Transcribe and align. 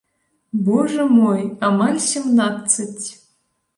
Божа 0.69 1.05
мой, 1.19 1.41
амаль 1.69 1.99
сямнаццаць! 2.09 3.07